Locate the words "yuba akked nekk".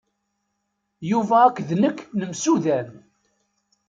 1.11-1.99